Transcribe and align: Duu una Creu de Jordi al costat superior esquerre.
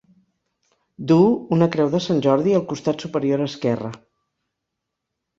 Duu 1.09 1.25
una 1.57 1.67
Creu 1.75 1.91
de 1.95 2.15
Jordi 2.27 2.55
al 2.59 2.63
costat 2.71 3.05
superior 3.05 3.43
esquerre. 3.45 3.91